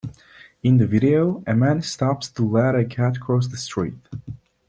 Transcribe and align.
In 0.63 0.77
the 0.77 0.87
video, 0.87 1.43
a 1.45 1.53
man 1.53 1.83
stops 1.83 2.27
to 2.31 2.41
let 2.43 2.73
a 2.75 2.83
cat 2.85 3.19
cross 3.19 3.49
the 3.49 3.57
street. 3.57 3.99